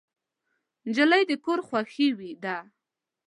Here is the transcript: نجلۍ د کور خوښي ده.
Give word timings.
نجلۍ 0.87 1.23
د 1.29 1.31
کور 1.45 1.59
خوښي 1.67 2.09
ده. 2.43 2.57